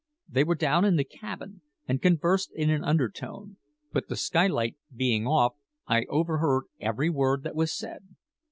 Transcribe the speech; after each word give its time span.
They 0.27 0.43
were 0.43 0.55
down 0.55 0.83
in 0.83 0.95
the 0.95 1.03
cabin, 1.03 1.61
and 1.87 2.01
conversed 2.01 2.51
in 2.55 2.71
an 2.71 2.83
undertone; 2.83 3.57
but 3.93 4.07
the 4.07 4.15
skylight 4.15 4.75
being 4.91 5.27
off; 5.27 5.53
I 5.85 6.05
overhead 6.05 6.63
every 6.79 7.11
word 7.11 7.43
that 7.43 7.53
was 7.53 7.71
said. 7.71 8.03